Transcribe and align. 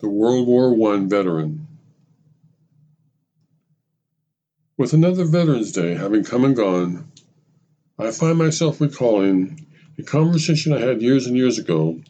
The 0.00 0.08
World 0.08 0.46
War 0.46 0.94
I 0.94 1.04
veteran. 1.06 1.66
With 4.76 4.92
another 4.92 5.24
Veterans 5.24 5.72
Day 5.72 5.94
having 5.94 6.22
come 6.22 6.44
and 6.44 6.54
gone, 6.54 7.10
I 7.98 8.12
find 8.12 8.38
myself 8.38 8.80
recalling 8.80 9.66
a 9.98 10.04
conversation 10.04 10.72
I 10.72 10.78
had 10.78 11.02
years 11.02 11.26
and 11.26 11.36
years 11.36 11.58
ago 11.58 12.00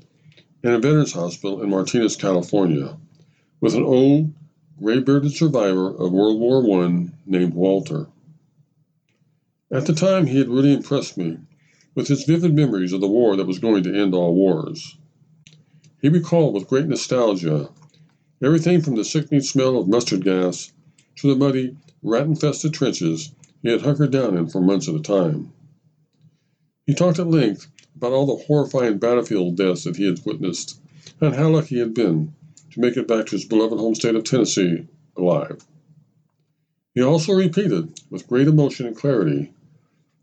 in 0.62 0.70
a 0.70 0.78
veterans 0.78 1.14
hospital 1.14 1.62
in 1.62 1.70
Martinez, 1.70 2.16
California, 2.16 2.98
with 3.62 3.74
an 3.74 3.84
old, 3.84 4.34
gray 4.78 5.00
bearded 5.00 5.32
survivor 5.32 5.88
of 5.88 6.12
World 6.12 6.38
War 6.38 6.84
I 6.84 7.08
named 7.24 7.54
Walter. 7.54 8.08
At 9.70 9.86
the 9.86 9.94
time, 9.94 10.26
he 10.26 10.36
had 10.36 10.50
really 10.50 10.74
impressed 10.74 11.16
me 11.16 11.38
with 11.94 12.08
his 12.08 12.24
vivid 12.24 12.54
memories 12.54 12.92
of 12.92 13.00
the 13.00 13.08
war 13.08 13.34
that 13.36 13.46
was 13.46 13.58
going 13.58 13.84
to 13.84 13.98
end 13.98 14.14
all 14.14 14.34
wars. 14.34 14.98
He 16.02 16.10
recalled 16.10 16.52
with 16.52 16.68
great 16.68 16.86
nostalgia 16.86 17.70
everything 18.42 18.80
from 18.80 18.96
the 18.96 19.04
sickening 19.04 19.40
smell 19.40 19.76
of 19.78 19.88
mustard 19.88 20.24
gas 20.24 20.72
to 21.16 21.28
the 21.28 21.36
muddy, 21.36 21.76
rat 22.02 22.26
infested 22.26 22.72
trenches 22.72 23.32
he 23.62 23.68
had 23.68 23.82
hunkered 23.82 24.12
down 24.12 24.36
in 24.36 24.46
for 24.46 24.60
months 24.60 24.88
at 24.88 24.94
a 24.94 25.00
time. 25.00 25.52
He 26.86 26.94
talked 26.94 27.18
at 27.18 27.26
length 27.26 27.66
about 27.96 28.12
all 28.12 28.26
the 28.26 28.44
horrifying 28.44 28.98
battlefield 28.98 29.56
deaths 29.56 29.84
that 29.84 29.96
he 29.96 30.06
had 30.06 30.24
witnessed 30.24 30.80
and 31.20 31.34
how 31.34 31.48
lucky 31.48 31.74
he 31.74 31.80
had 31.80 31.94
been 31.94 32.32
to 32.70 32.80
make 32.80 32.96
it 32.96 33.08
back 33.08 33.26
to 33.26 33.32
his 33.32 33.44
beloved 33.44 33.78
home 33.78 33.94
state 33.94 34.14
of 34.14 34.24
Tennessee 34.24 34.86
alive. 35.16 35.66
He 36.94 37.02
also 37.02 37.32
repeated, 37.32 38.00
with 38.10 38.28
great 38.28 38.48
emotion 38.48 38.86
and 38.86 38.96
clarity, 38.96 39.52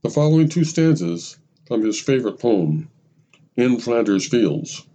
the 0.02 0.10
following 0.10 0.48
two 0.50 0.64
stanzas 0.64 1.38
from 1.68 1.84
his 1.84 2.00
favorite 2.00 2.40
poem, 2.40 2.90
In 3.58 3.80
Flanders 3.80 4.28
Fields. 4.28 4.86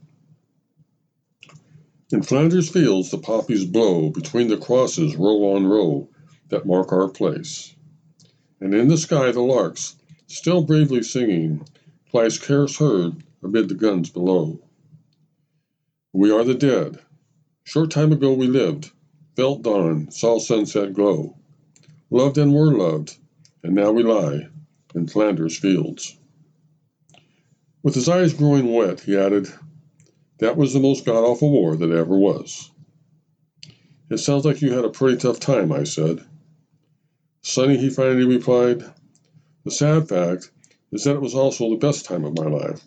In 2.13 2.23
Flanders 2.23 2.69
fields 2.69 3.13
the 3.13 3.19
poppies 3.19 3.65
blow 3.65 4.11
between 4.11 4.49
the 4.49 4.57
crosses 4.57 5.15
row 5.15 5.55
on 5.55 5.67
row 5.67 6.09
that 6.49 6.67
mark 6.67 6.93
our 6.93 7.09
place. 7.09 7.77
And 8.61 8.75
in 8.75 8.89
the 8.89 8.99
sky 8.99 9.31
the 9.31 9.43
larks, 9.43 9.95
still 10.27 10.65
bravely 10.65 11.05
singing, 11.05 11.65
fly 12.11 12.27
scarce 12.27 12.79
heard 12.79 13.23
amid 13.45 13.69
the 13.69 13.77
guns 13.77 14.11
below. 14.11 14.61
We 16.13 16.33
are 16.33 16.43
the 16.43 16.55
dead. 16.55 16.99
Short 17.63 17.93
time 17.93 18.11
ago 18.11 18.33
we 18.33 18.49
lived, 18.49 18.91
felt 19.37 19.63
dawn, 19.63 20.11
saw 20.11 20.41
sunset 20.41 20.93
glow, 20.93 21.37
loved 22.11 22.39
and 22.39 22.53
were 22.53 22.77
loved, 22.77 23.19
and 23.63 23.73
now 23.73 23.93
we 23.93 24.03
lie 24.03 24.49
in 24.97 25.07
Flanders 25.07 25.57
fields. 25.57 26.17
With 27.85 27.95
his 27.95 28.09
eyes 28.09 28.35
growing 28.35 28.73
wet, 28.73 29.01
he 29.01 29.17
added, 29.17 29.49
that 30.41 30.57
was 30.57 30.73
the 30.73 30.81
most 30.81 31.05
god 31.05 31.23
awful 31.23 31.51
war 31.51 31.77
that 31.77 31.91
ever 31.91 32.17
was. 32.17 32.71
It 34.11 34.19
sounds 34.19 34.45
like 34.45 34.61
you 34.61 34.73
had 34.73 34.85
a 34.85 34.91
pretty 34.91 35.19
tough 35.19 35.39
time, 35.39 35.71
I 35.71 35.85
said. 35.85 36.25
Sonny, 37.43 37.77
he 37.77 37.91
finally 37.91 38.25
replied, 38.25 38.83
the 39.65 39.71
sad 39.71 40.09
fact 40.09 40.51
is 40.91 41.05
that 41.05 41.15
it 41.15 41.23
was 41.23 41.35
also 41.35 41.71
the 41.71 41.77
best 41.77 42.07
time 42.07 42.25
of 42.25 42.37
my 42.37 42.47
life. 42.47 42.85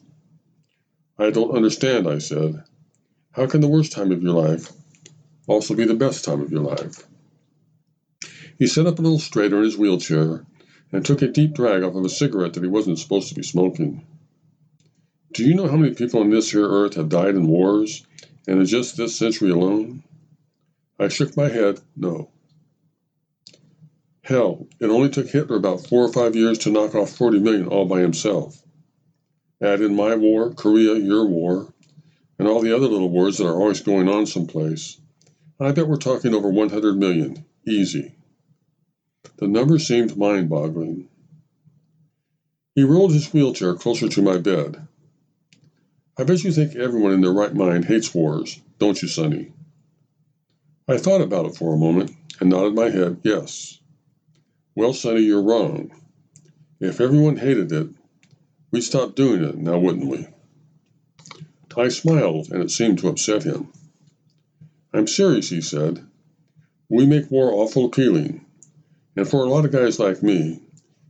I 1.18 1.30
don't 1.30 1.56
understand, 1.56 2.08
I 2.08 2.18
said. 2.18 2.64
How 3.32 3.46
can 3.48 3.62
the 3.62 3.68
worst 3.68 3.92
time 3.92 4.12
of 4.12 4.22
your 4.22 4.34
life 4.34 4.72
also 5.48 5.76
be 5.76 5.86
the 5.86 5.94
best 5.94 6.26
time 6.26 6.42
of 6.42 6.52
your 6.52 6.64
life? 6.64 7.08
He 8.58 8.68
sat 8.68 8.88
up 8.88 9.00
a 9.00 9.02
little 9.02 9.20
straighter 9.20 9.58
in 9.58 9.64
his 9.64 9.78
wheelchair 9.78 10.46
and 10.92 11.06
took 11.06 11.22
a 11.22 11.28
deep 11.28 11.54
drag 11.54 11.84
off 11.84 11.96
of 11.96 12.06
a 12.06 12.10
cigarette 12.10 12.54
that 12.54 12.64
he 12.64 12.70
wasn't 12.70 13.00
supposed 13.00 13.30
to 13.30 13.36
be 13.36 13.44
smoking. 13.44 14.06
Do 15.34 15.44
you 15.44 15.56
know 15.56 15.68
how 15.68 15.78
many 15.78 15.96
people 15.96 16.20
on 16.20 16.30
this 16.30 16.52
here 16.52 16.70
earth 16.70 16.94
have 16.94 17.10
died 17.10 17.34
in 17.34 17.48
wars, 17.48 18.06
and 18.48 18.60
in 18.60 18.66
just 18.68 18.98
this 18.98 19.16
century 19.16 19.50
alone? 19.50 20.04
I 21.00 21.08
shook 21.08 21.36
my 21.36 21.50
head, 21.50 21.80
no. 21.96 22.30
Hell, 24.22 24.68
it 24.80 24.92
only 24.92 25.10
took 25.10 25.28
Hitler 25.28 25.56
about 25.56 25.88
four 25.88 26.06
or 26.06 26.14
five 26.14 26.36
years 26.36 26.60
to 26.60 26.72
knock 26.72 26.94
off 26.94 27.10
40 27.18 27.40
million 27.40 27.68
all 27.68 27.86
by 27.86 28.00
himself. 28.02 28.64
Add 29.60 29.82
in 29.82 29.96
my 29.96 30.16
war, 30.16 30.54
Korea, 30.54 30.94
your 30.94 31.26
war, 31.26 31.74
and 32.38 32.48
all 32.48 32.62
the 32.62 32.76
other 32.76 32.88
little 32.88 33.10
wars 33.10 33.40
that 33.40 33.48
are 33.48 33.60
always 33.60 33.82
going 33.82 34.08
on 34.08 34.28
someplace. 34.28 35.02
I 35.60 35.72
bet 35.72 35.88
we're 35.88 35.98
talking 35.98 36.36
over 36.36 36.50
100 36.50 36.96
million, 36.96 37.44
easy. 37.68 38.14
The 39.38 39.48
number 39.48 39.80
seemed 39.80 40.16
mind 40.16 40.50
boggling. 40.50 41.10
He 42.76 42.84
rolled 42.84 43.14
his 43.14 43.34
wheelchair 43.34 43.74
closer 43.74 44.08
to 44.10 44.22
my 44.22 44.38
bed. 44.38 44.88
I 46.16 46.24
bet 46.26 46.44
you 46.44 46.52
think 46.52 46.76
everyone 46.76 47.14
in 47.14 47.22
their 47.22 47.34
right 47.34 47.54
mind 47.54 47.86
hates 47.86 48.14
wars, 48.14 48.62
don't 48.78 49.02
you, 49.02 49.08
Sonny? 49.08 49.52
I 50.88 50.98
thought 50.98 51.22
about 51.22 51.48
it 51.48 51.56
for 51.56 51.74
a 51.74 51.78
moment 51.78 52.12
and 52.40 52.52
nodded 52.52 52.76
my 52.76 52.90
head, 52.90 53.22
yes. 53.24 53.80
Well, 54.76 54.94
Sonny, 54.94 55.22
you're 55.22 55.42
wrong. 55.42 55.92
If 56.80 57.02
everyone 57.02 57.38
hated 57.38 57.72
it, 57.72 57.88
we'd 58.70 58.82
stop 58.82 59.16
doing 59.16 59.44
it, 59.44 59.58
now 59.58 59.80
wouldn't 59.80 60.10
we? 60.10 60.28
I 61.76 61.88
smiled, 61.88 62.52
and 62.52 62.62
it 62.62 62.70
seemed 62.70 63.00
to 63.00 63.08
upset 63.08 63.42
him. 63.42 63.70
I'm 64.94 65.08
serious, 65.08 65.50
he 65.50 65.62
said. 65.62 66.06
We 66.90 67.08
make 67.08 67.32
war 67.32 67.52
awful 67.52 67.86
appealing, 67.86 68.46
and 69.16 69.28
for 69.28 69.44
a 69.44 69.50
lot 69.50 69.66
of 69.66 69.72
guys 69.72 69.98
like 69.98 70.22
me, 70.22 70.62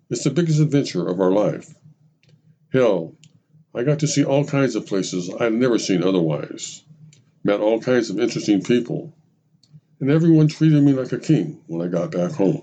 it's 0.10 0.24
the 0.24 0.30
biggest 0.30 0.62
adventure 0.62 1.06
of 1.06 1.20
our 1.20 1.32
life. 1.32 1.74
Hell, 2.72 3.16
I 3.76 3.84
got 3.84 4.00
to 4.00 4.08
see 4.08 4.24
all 4.24 4.46
kinds 4.46 4.76
of 4.76 4.86
places 4.86 5.32
I'd 5.40 5.54
never 5.54 5.80
seen 5.80 6.04
otherwise, 6.04 6.84
met 7.44 7.60
all 7.60 7.80
kinds 7.80 8.12
of 8.12 8.20
interesting 8.20 8.62
people, 8.62 9.12
and 10.00 10.12
everyone 10.12 10.48
treated 10.48 10.84
me 10.84 10.94
like 10.94 11.12
a 11.12 11.18
king 11.18 11.60
when 11.66 11.82
I 11.82 11.90
got 11.90 12.12
back 12.12 12.34
home. 12.34 12.62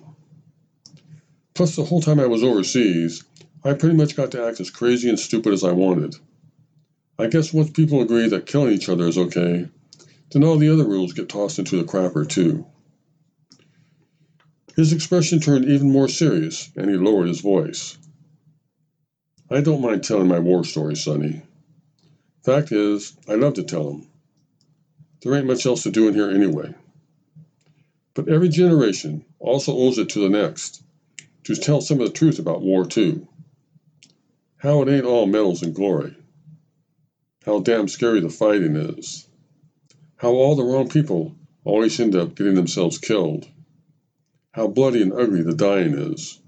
Plus, 1.54 1.75
the 1.75 1.84
whole 1.84 2.00
time 2.00 2.21
I 2.21 2.26
was 2.26 2.44
overseas, 2.44 3.25
I 3.65 3.75
pretty 3.75 3.97
much 3.97 4.15
got 4.15 4.31
to 4.32 4.47
act 4.47 4.60
as 4.60 4.71
crazy 4.71 5.09
and 5.09 5.19
stupid 5.19 5.53
as 5.53 5.65
I 5.65 5.72
wanted. 5.72 6.15
I 7.19 7.27
guess 7.27 7.53
once 7.53 7.71
people 7.71 8.00
agree 8.00 8.28
that 8.28 8.47
killing 8.47 8.72
each 8.72 8.88
other 8.88 9.09
is 9.09 9.19
okay, 9.19 9.69
then 10.31 10.44
all 10.44 10.59
the 10.59 10.72
other 10.72 10.87
rules 10.87 11.12
get 11.12 11.28
tossed 11.28 11.59
into 11.59 11.77
the 11.77 11.84
crapper, 11.84 12.27
too. 12.27 12.66
His 14.77 14.92
expression 14.92 15.41
turned 15.41 15.65
even 15.65 15.91
more 15.91 16.09
serious, 16.09 16.71
and 16.77 16.88
he 16.88 16.97
lowered 16.97 17.28
his 17.28 17.41
voice. 17.41 17.98
I 19.53 19.61
don't 19.61 19.83
mind 19.83 20.05
telling 20.05 20.28
my 20.28 20.38
war 20.38 20.62
stories, 20.62 21.03
Sonny. 21.03 21.43
Fact 22.44 22.71
is, 22.71 23.16
I 23.28 23.34
love 23.34 23.55
to 23.55 23.65
tell 23.65 23.91
them. 23.91 24.06
There 25.22 25.34
ain't 25.34 25.49
much 25.49 25.66
else 25.66 25.83
to 25.83 25.91
do 25.91 26.06
in 26.06 26.15
here 26.15 26.31
anyway. 26.31 26.72
But 28.15 28.28
every 28.28 28.49
generation 28.49 29.25
also 29.41 29.77
owes 29.77 29.99
it 29.99 30.10
to 30.10 30.21
the 30.21 30.28
next 30.28 30.84
to 31.44 31.56
tell 31.56 31.81
some 31.81 32.00
of 32.00 32.06
the 32.06 32.12
truth 32.12 32.39
about 32.39 32.62
war, 32.62 32.87
too. 32.87 33.27
How 34.59 34.83
it 34.83 34.89
ain't 34.89 35.05
all 35.05 35.27
medals 35.27 35.62
and 35.62 35.75
glory. 35.75 36.15
How 37.44 37.59
damn 37.59 37.89
scary 37.89 38.21
the 38.21 38.31
fighting 38.31 38.77
is. 38.77 39.27
How 40.15 40.30
all 40.30 40.54
the 40.54 40.63
wrong 40.63 40.89
people 40.89 41.34
always 41.65 41.98
end 41.98 42.15
up 42.15 42.36
getting 42.36 42.54
themselves 42.54 42.98
killed. 42.98 43.48
How 44.53 44.69
bloody 44.69 45.03
and 45.03 45.13
ugly 45.13 45.42
the 45.42 45.54
dying 45.54 45.95
is. 45.95 46.39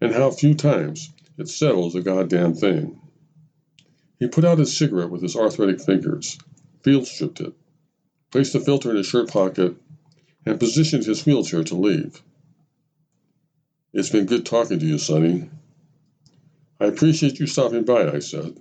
And 0.00 0.14
how 0.14 0.30
few 0.30 0.54
times 0.54 1.10
it 1.38 1.48
settles 1.48 1.94
a 1.94 2.00
goddamn 2.00 2.54
thing. 2.54 3.00
He 4.18 4.28
put 4.28 4.44
out 4.44 4.58
his 4.58 4.76
cigarette 4.76 5.10
with 5.10 5.22
his 5.22 5.36
arthritic 5.36 5.80
fingers, 5.80 6.38
field 6.82 7.06
stripped 7.06 7.40
it, 7.40 7.52
placed 8.30 8.52
the 8.52 8.60
filter 8.60 8.90
in 8.90 8.96
his 8.96 9.06
shirt 9.06 9.28
pocket, 9.28 9.74
and 10.46 10.60
positioned 10.60 11.04
his 11.04 11.24
wheelchair 11.24 11.64
to 11.64 11.74
leave. 11.74 12.22
It's 13.92 14.10
been 14.10 14.26
good 14.26 14.46
talking 14.46 14.78
to 14.78 14.86
you, 14.86 14.98
Sonny. 14.98 15.50
I 16.80 16.86
appreciate 16.86 17.38
you 17.38 17.46
stopping 17.46 17.84
by, 17.84 18.10
I 18.10 18.18
said. 18.20 18.56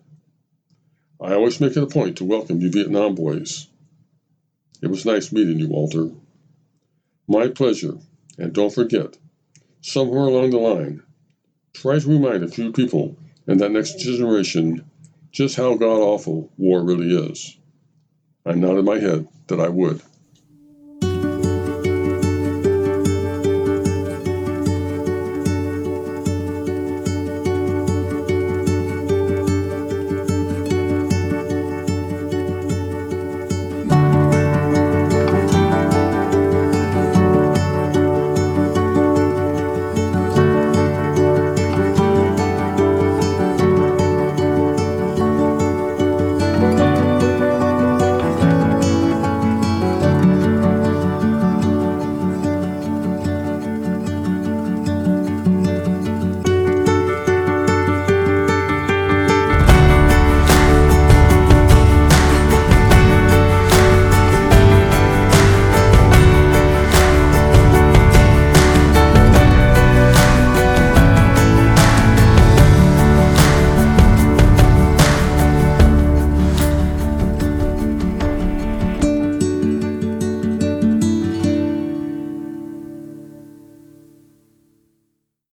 I 1.20 1.34
always 1.34 1.62
make 1.62 1.78
it 1.78 1.84
a 1.84 1.88
point 1.88 2.18
to 2.18 2.26
welcome 2.26 2.62
you 2.62 2.70
Vietnam 2.70 3.16
boys. 3.16 3.68
It 4.82 4.88
was 4.88 5.06
nice 5.06 5.32
meeting 5.32 5.60
you, 5.60 5.68
Walter. 5.68 6.10
My 7.28 7.48
pleasure, 7.48 7.98
and 8.38 8.52
don't 8.52 8.74
forget, 8.74 9.18
somewhere 9.82 10.24
along 10.24 10.50
the 10.50 10.58
line, 10.58 11.04
Try 11.74 12.00
to 12.00 12.08
remind 12.08 12.44
a 12.44 12.48
few 12.48 12.72
people 12.72 13.18
and 13.48 13.60
that 13.60 13.72
next 13.72 14.00
generation 14.00 14.86
just 15.32 15.56
how 15.56 15.76
god 15.76 16.00
awful 16.00 16.52
war 16.58 16.84
really 16.84 17.16
is. 17.32 17.58
I 18.46 18.54
nodded 18.54 18.86
my 18.86 19.00
head 19.00 19.28
that 19.48 19.60
I 19.60 19.70
would. 19.70 20.02